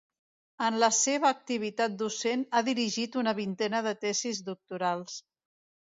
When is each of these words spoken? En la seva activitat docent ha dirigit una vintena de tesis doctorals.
En 0.67 0.77
la 0.83 0.89
seva 0.99 1.29
activitat 1.35 1.99
docent 2.01 2.47
ha 2.61 2.65
dirigit 2.73 3.21
una 3.25 3.37
vintena 3.45 3.87
de 3.91 3.97
tesis 4.07 4.45
doctorals. 4.53 5.25